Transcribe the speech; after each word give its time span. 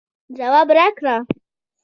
ځواب 0.37 0.67
راکړئ 0.77 1.19